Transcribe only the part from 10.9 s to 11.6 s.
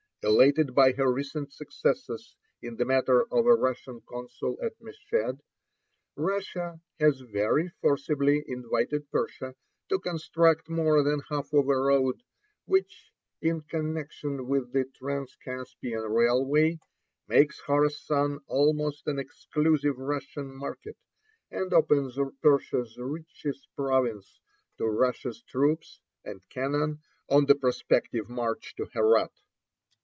than half